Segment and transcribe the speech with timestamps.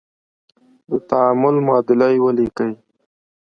[0.89, 2.71] د تعامل معادله یې ولیکئ.